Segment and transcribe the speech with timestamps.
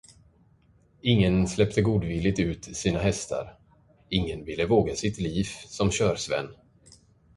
[1.01, 3.59] Ingen släppte godvilligt ut sina hästar,
[4.09, 6.47] ingen ville våga sitt lif som körsven.